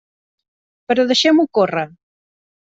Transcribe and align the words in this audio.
Però 0.93 1.05
deixem-ho 1.13 1.47
córrer. 1.61 1.87